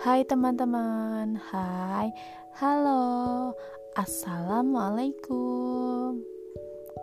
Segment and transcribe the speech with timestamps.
[0.00, 2.08] Hai teman-teman, hai,
[2.56, 3.52] halo,
[4.00, 6.24] assalamualaikum.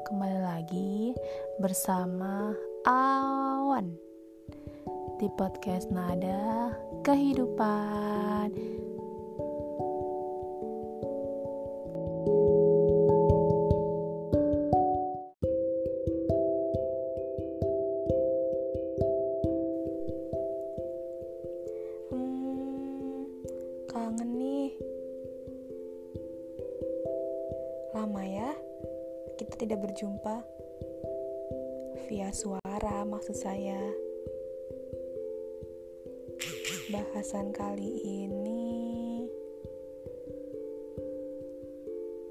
[0.10, 1.14] Kembali lagi
[1.62, 2.58] bersama
[2.90, 3.94] Awan
[5.22, 6.74] di podcast Nada
[7.06, 8.50] Kehidupan.
[33.28, 33.84] Maksud saya.
[36.88, 39.28] Bahasan kali ini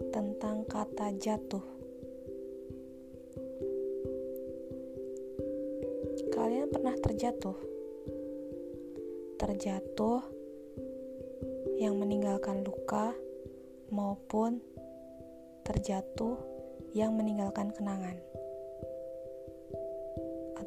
[0.09, 1.61] tentang kata jatuh.
[6.33, 7.61] Kalian pernah terjatuh?
[9.37, 10.25] Terjatuh
[11.77, 13.13] yang meninggalkan luka
[13.93, 14.65] maupun
[15.61, 16.41] terjatuh
[16.97, 18.17] yang meninggalkan kenangan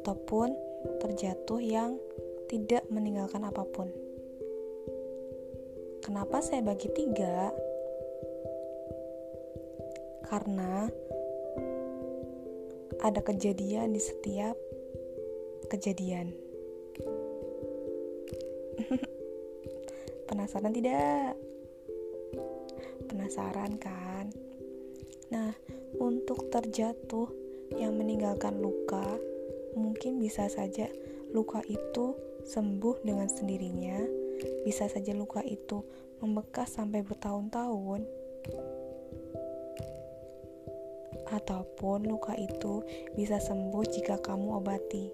[0.00, 0.56] ataupun
[1.04, 2.00] terjatuh yang
[2.48, 3.92] tidak meninggalkan apa pun.
[6.00, 7.52] Kenapa saya bagi tiga?
[10.24, 10.88] Karena
[13.04, 14.56] ada kejadian di setiap
[15.68, 16.32] kejadian.
[20.32, 21.36] Penasaran tidak?
[23.04, 24.32] Penasaran kan?
[25.28, 25.52] Nah,
[26.00, 27.28] untuk terjatuh
[27.76, 29.20] yang meninggalkan luka,
[29.74, 30.86] mungkin bisa saja
[31.30, 32.14] luka itu
[32.46, 33.98] sembuh dengan sendirinya,
[34.66, 35.84] bisa saja luka itu
[36.18, 38.04] membekas sampai bertahun-tahun,
[41.30, 42.82] ataupun luka itu
[43.14, 45.06] bisa sembuh jika kamu obati.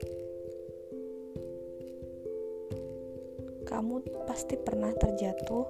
[3.66, 5.66] kamu pasti pernah terjatuh,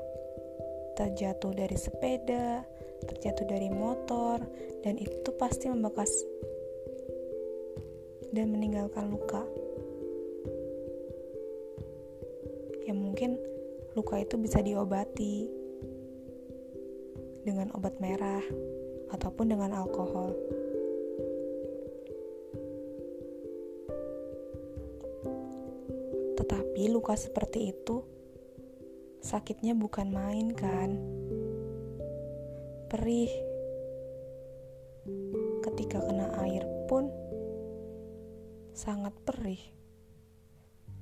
[0.95, 2.63] terjatuh dari sepeda,
[3.03, 4.39] terjatuh dari motor,
[4.85, 6.13] dan itu pasti membekas
[8.37, 9.41] dan meninggalkan luka.
[12.85, 13.41] Ya mungkin
[13.97, 15.49] luka itu bisa diobati
[17.49, 18.45] dengan obat merah
[19.09, 20.37] ataupun dengan alkohol.
[26.37, 28.05] Tetapi luka seperti itu
[29.25, 31.01] sakitnya bukan main kan?
[32.93, 33.33] Perih.
[35.65, 37.26] Ketika kena air pun
[38.77, 39.73] sangat perih.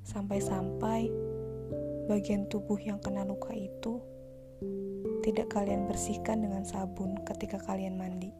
[0.07, 1.11] Sampai-sampai
[2.07, 3.99] bagian tubuh yang kena luka itu
[5.27, 8.31] tidak kalian bersihkan dengan sabun ketika kalian mandi.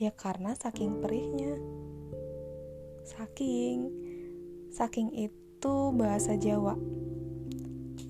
[0.00, 1.60] Ya karena saking perihnya.
[3.04, 3.92] Saking
[4.74, 6.74] Saking itu bahasa Jawa.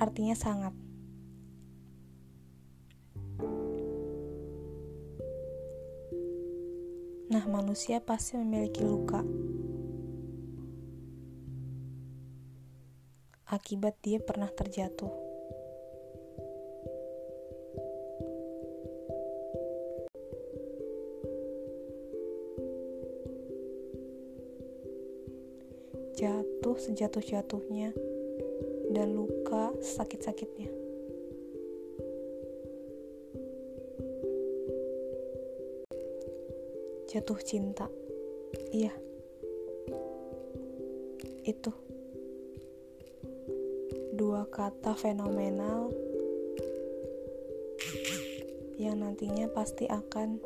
[0.00, 0.72] Artinya sangat.
[7.32, 9.24] Nah, manusia pasti memiliki luka.
[13.48, 15.34] Akibat dia pernah terjatuh.
[26.14, 27.90] jatuh sejatuh-jatuhnya
[28.94, 30.83] dan luka sakit-sakitnya.
[37.14, 37.86] Jatuh cinta.
[38.74, 38.90] Iya.
[41.46, 41.70] Itu.
[44.18, 45.94] Dua kata fenomenal
[48.74, 50.42] yang nantinya pasti akan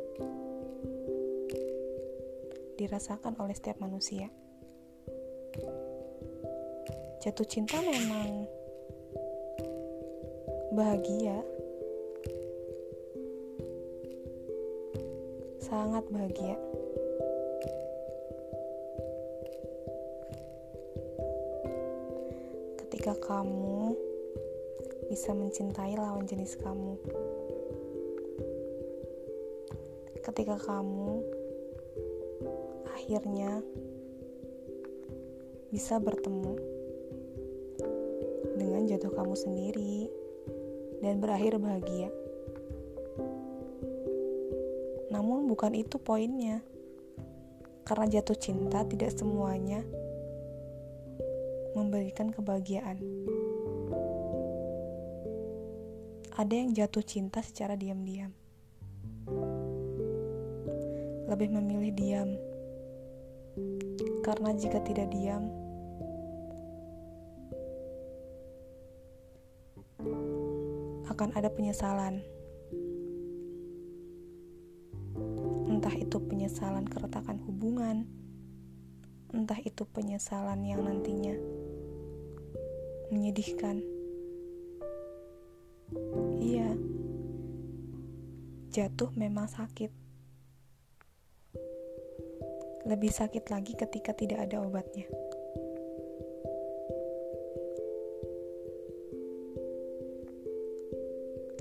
[2.77, 4.29] dirasakan oleh setiap manusia
[7.19, 8.47] jatuh cinta memang
[10.71, 11.43] bahagia
[15.69, 16.57] sangat bahagia
[22.81, 23.93] ketika kamu
[25.13, 26.97] bisa mencintai lawan jenis kamu
[30.25, 31.21] ketika kamu
[32.97, 33.61] akhirnya
[35.69, 36.57] bisa bertemu
[38.57, 40.09] dengan jatuh kamu sendiri
[40.99, 42.09] dan berakhir bahagia.
[45.09, 46.61] Namun, bukan itu poinnya,
[47.89, 49.81] karena jatuh cinta tidak semuanya
[51.73, 53.01] memberikan kebahagiaan.
[56.37, 58.31] Ada yang jatuh cinta secara diam-diam,
[61.27, 62.29] lebih memilih diam
[64.21, 65.49] karena jika tidak diam,
[71.09, 72.21] akan ada penyesalan.
[75.89, 78.05] Entah itu penyesalan keretakan hubungan,
[79.33, 81.33] entah itu penyesalan yang nantinya
[83.09, 83.81] menyedihkan.
[86.37, 86.77] Iya,
[88.69, 89.89] jatuh memang sakit.
[92.85, 95.09] Lebih sakit lagi ketika tidak ada obatnya.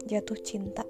[0.05, 0.85] Jatuh cinta.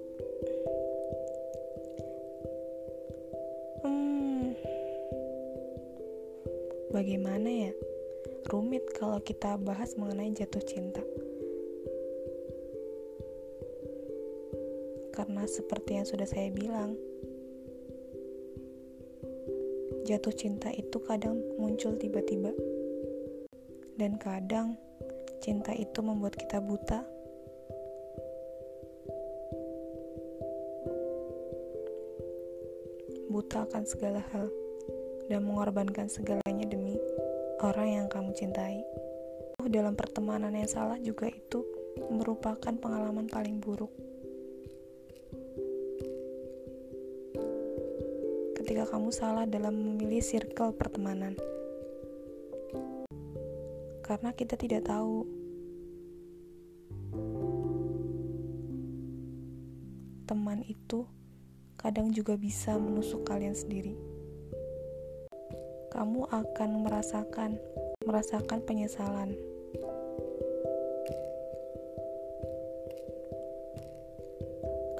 [6.98, 7.72] Bagaimana ya?
[8.50, 10.98] Rumit kalau kita bahas mengenai jatuh cinta.
[15.14, 16.98] Karena seperti yang sudah saya bilang,
[20.10, 22.50] jatuh cinta itu kadang muncul tiba-tiba.
[23.94, 24.74] Dan kadang
[25.38, 27.06] cinta itu membuat kita buta.
[33.30, 34.50] Buta akan segala hal
[35.28, 36.08] dan mengorbankan
[36.58, 36.98] segalanya demi
[37.62, 38.82] orang yang kamu cintai.
[39.70, 41.62] Dalam pertemanan yang salah juga itu
[42.10, 43.94] merupakan pengalaman paling buruk.
[48.58, 51.38] ketika kamu salah dalam memilih circle pertemanan.
[54.04, 55.24] Karena kita tidak tahu
[60.28, 61.08] teman itu
[61.80, 64.07] kadang juga bisa menusuk kalian sendiri.
[65.98, 67.58] Kamu akan merasakan
[68.06, 69.34] merasakan penyesalan.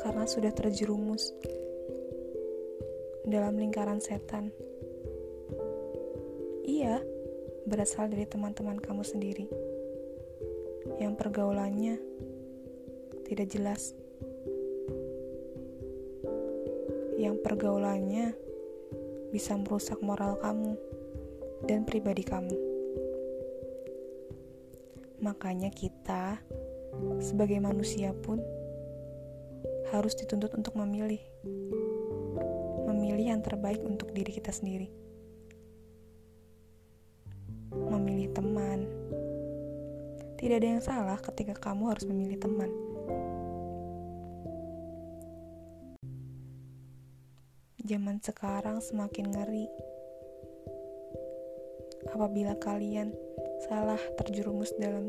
[0.03, 1.31] Karena sudah terjerumus
[3.23, 4.51] dalam lingkaran setan.
[6.67, 6.99] Iya,
[7.71, 9.47] berasal dari teman-teman kamu sendiri
[10.99, 12.03] yang pergaulannya
[13.23, 13.95] tidak jelas,
[17.15, 18.48] yang pergaulannya
[19.29, 20.75] bisa merusak moral kamu
[21.69, 22.57] dan pribadi kamu.
[25.19, 26.39] Makanya, kita
[27.19, 28.39] sebagai manusia pun
[29.91, 31.21] harus dituntut untuk memilih
[32.89, 34.89] memilih yang terbaik untuk diri kita sendiri.
[37.73, 38.89] Memilih teman.
[40.39, 42.71] Tidak ada yang salah ketika kamu harus memilih teman.
[47.89, 49.65] Zaman sekarang semakin ngeri.
[52.13, 53.17] Apabila kalian
[53.65, 55.09] salah terjerumus dalam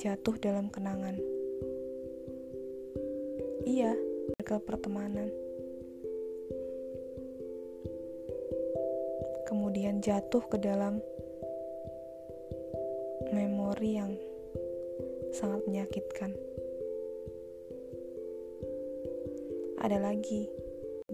[0.00, 1.20] jatuh dalam kenangan.
[3.68, 3.92] Iya,
[4.40, 5.28] circle pertemanan.
[9.46, 10.98] kemudian jatuh ke dalam
[13.30, 14.12] memori yang
[15.30, 16.34] sangat menyakitkan.
[19.78, 20.50] Ada lagi,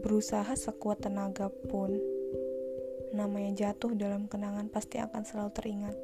[0.02, 1.94] berusaha sekuat tenaga pun,
[3.14, 5.96] namanya jatuh dalam kenangan pasti akan selalu teringat.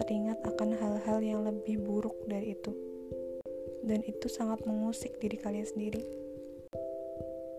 [0.00, 2.72] Teringat akan hal-hal yang lebih buruk dari itu.
[3.84, 6.00] Dan itu sangat mengusik diri kalian sendiri.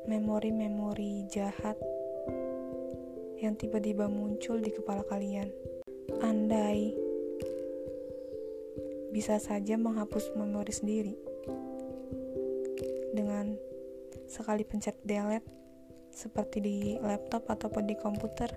[0.10, 1.78] Memori-memori jahat
[3.38, 5.54] yang tiba-tiba muncul di kepala kalian.
[6.26, 6.98] Andai
[9.14, 11.16] bisa saja menghapus memori sendiri
[13.16, 13.56] dengan
[14.36, 15.48] sekali pencet delete
[16.12, 18.52] seperti di laptop ataupun di komputer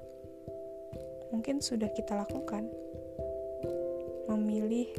[1.30, 2.66] mungkin sudah kita lakukan
[4.26, 4.90] memilih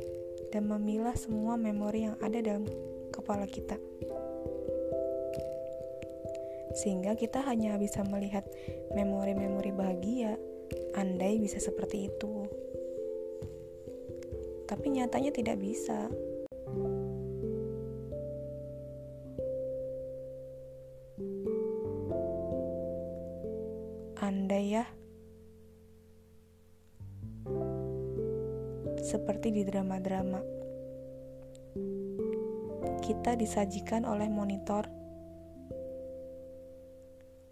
[0.56, 2.64] dan memilah semua memori yang ada dalam
[3.12, 3.76] kepala kita
[6.80, 8.46] sehingga kita hanya bisa melihat
[8.94, 10.38] memori-memori bahagia.
[10.94, 12.46] Andai bisa seperti itu,
[14.70, 16.10] tapi nyatanya tidak bisa.
[29.02, 30.40] Seperti di drama-drama,
[33.04, 34.86] kita disajikan oleh monitor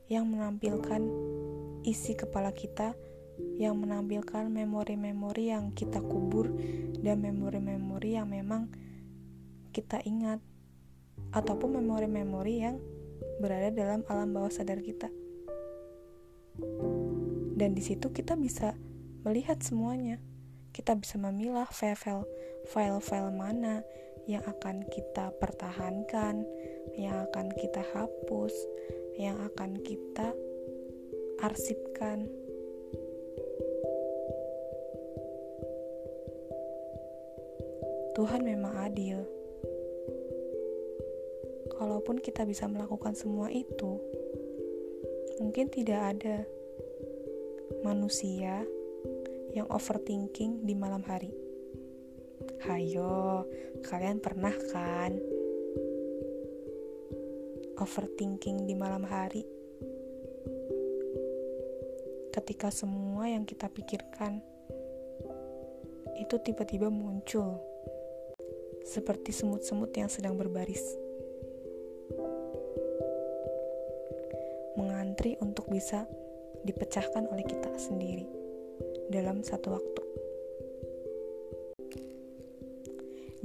[0.08, 1.02] yang menampilkan
[1.84, 2.96] isi kepala kita,
[3.60, 6.52] yang menampilkan memori-memori yang kita kubur,
[7.04, 8.72] dan memori-memori yang memang
[9.76, 10.40] kita ingat,
[11.36, 12.80] ataupun memori-memori yang
[13.44, 15.12] berada dalam alam bawah sadar kita.
[17.58, 18.78] Dan di situ kita bisa
[19.26, 20.22] melihat semuanya.
[20.78, 23.82] Kita bisa memilah file-file mana
[24.30, 26.46] yang akan kita pertahankan,
[26.94, 28.54] yang akan kita hapus,
[29.18, 30.38] yang akan kita
[31.42, 32.30] arsipkan.
[38.14, 39.26] Tuhan memang adil.
[41.78, 44.02] kalaupun kita bisa melakukan semua itu,
[45.38, 46.42] mungkin tidak ada
[47.86, 48.66] manusia
[49.56, 51.32] yang overthinking di malam hari.
[52.68, 53.46] Hayo,
[53.86, 55.16] kalian pernah kan
[57.78, 59.46] overthinking di malam hari?
[62.34, 64.42] Ketika semua yang kita pikirkan
[66.18, 67.62] itu tiba-tiba muncul
[68.86, 70.82] seperti semut-semut yang sedang berbaris.
[74.78, 76.06] Mengantri untuk bisa
[76.62, 78.37] dipecahkan oleh kita sendiri
[79.08, 80.04] dalam satu waktu.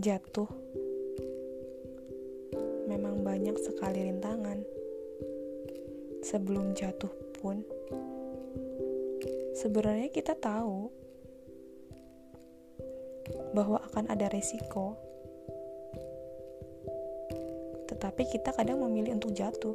[0.03, 0.51] Jatuh
[2.91, 4.59] memang banyak sekali rintangan.
[6.23, 7.67] Sebelum jatuh pun,
[9.59, 10.87] sebenarnya kita tahu
[13.55, 14.95] bahwa akan ada resiko,
[17.91, 19.75] tetapi kita kadang memilih untuk jatuh.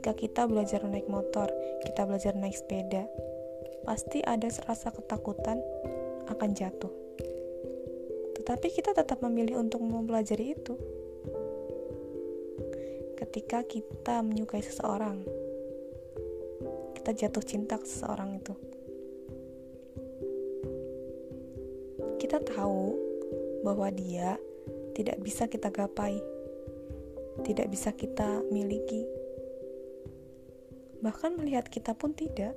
[0.00, 1.52] Ketika kita belajar naik motor,
[1.84, 3.04] kita belajar naik sepeda,
[3.84, 5.60] pasti ada rasa ketakutan
[6.24, 6.88] akan jatuh.
[8.32, 10.72] Tetapi kita tetap memilih untuk mempelajari itu.
[13.12, 15.20] Ketika kita menyukai seseorang,
[16.96, 18.56] kita jatuh cinta ke seseorang itu.
[22.16, 22.96] Kita tahu
[23.68, 24.40] bahwa dia
[24.96, 26.16] tidak bisa kita gapai,
[27.44, 29.19] tidak bisa kita miliki,
[31.00, 32.52] bahkan melihat kita pun tidak.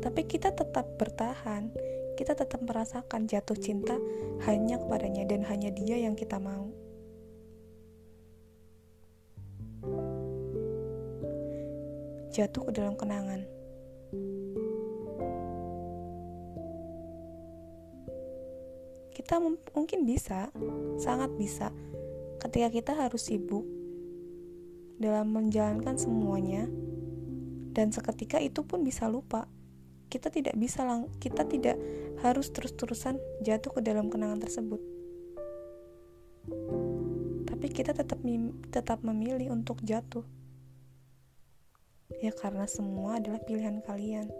[0.00, 1.68] Tapi kita tetap bertahan,
[2.16, 3.96] kita tetap merasakan jatuh cinta
[4.48, 6.72] hanya kepadanya dan hanya dia yang kita mau.
[12.32, 13.44] Jatuh ke dalam kenangan.
[19.16, 19.40] Kita
[19.72, 20.52] mungkin bisa,
[21.00, 21.72] sangat bisa,
[22.36, 23.64] ketika kita harus sibuk
[25.00, 26.68] dalam menjalankan semuanya
[27.76, 29.44] dan seketika itu pun bisa lupa.
[30.08, 31.76] Kita tidak bisa lang kita tidak
[32.24, 34.80] harus terus-terusan jatuh ke dalam kenangan tersebut.
[37.44, 38.16] Tapi kita tetap
[38.72, 40.24] tetap memilih untuk jatuh.
[42.24, 44.32] Ya karena semua adalah pilihan kalian.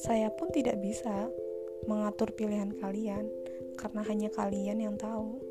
[0.00, 1.28] Saya pun tidak bisa
[1.84, 3.28] mengatur pilihan kalian
[3.76, 5.44] karena hanya kalian yang tahu.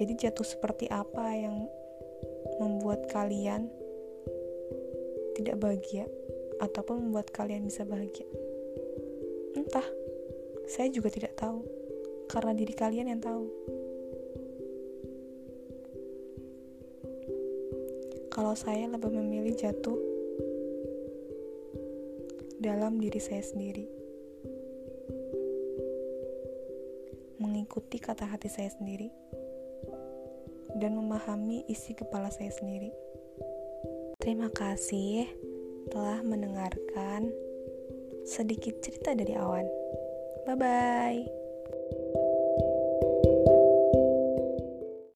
[0.00, 1.68] Jadi jatuh seperti apa yang
[2.60, 3.68] membuat kalian
[5.36, 6.04] tidak bahagia
[6.60, 8.28] ataupun membuat kalian bisa bahagia.
[9.56, 9.86] Entah,
[10.68, 11.64] saya juga tidak tahu
[12.28, 13.48] karena diri kalian yang tahu.
[18.30, 19.98] Kalau saya lebih memilih jatuh
[22.62, 23.84] dalam diri saya sendiri,
[27.40, 29.10] mengikuti kata hati saya sendiri
[30.80, 32.90] dan memahami isi kepala saya sendiri.
[34.20, 35.28] Terima kasih
[35.92, 37.28] telah mendengarkan
[38.24, 39.68] sedikit cerita dari awan.
[40.48, 41.39] Bye bye.